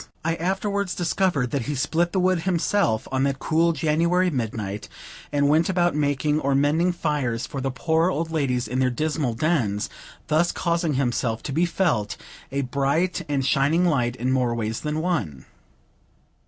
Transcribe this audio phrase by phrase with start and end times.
[0.25, 4.89] I afterwards discovered that he split the wood himself on that cool January midnight,
[5.31, 9.35] and went about making or mending fires for the poor old ladies in their dismal
[9.35, 9.91] dens;
[10.25, 12.17] thus causing himself to be felt
[12.51, 15.45] a bright and shining light in more ways than one.